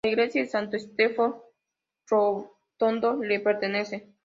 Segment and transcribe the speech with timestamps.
[0.03, 1.43] La iglesia de Santo Stefano
[2.09, 4.09] Rotondo le pertenece.